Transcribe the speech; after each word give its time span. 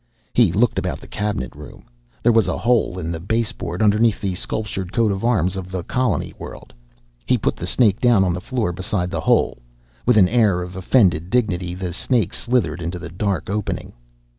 He 0.33 0.51
looked 0.51 0.79
about 0.79 0.99
the 0.99 1.05
cabinet 1.05 1.55
room. 1.55 1.83
There 2.23 2.31
was 2.31 2.47
a 2.47 2.57
hole 2.57 2.97
in 2.97 3.11
the 3.11 3.19
baseboard 3.19 3.83
underneath 3.83 4.19
the 4.19 4.33
sculptured 4.33 4.91
coat 4.91 5.11
of 5.11 5.23
arms 5.23 5.55
of 5.55 5.69
the 5.69 5.83
colony 5.83 6.33
world. 6.39 6.73
He 7.27 7.37
put 7.37 7.55
the 7.55 7.67
snake 7.67 8.01
down 8.01 8.23
on 8.23 8.33
the 8.33 8.41
floor 8.41 8.73
beside 8.73 9.11
the 9.11 9.21
hole. 9.21 9.59
With 10.07 10.17
an 10.17 10.27
air 10.27 10.63
of 10.63 10.75
offended 10.75 11.29
dignity, 11.29 11.75
the 11.75 11.93
snake 11.93 12.33
slithered 12.33 12.81
into 12.81 12.97
the 12.97 13.09
dark 13.09 13.47
opening. 13.47 13.93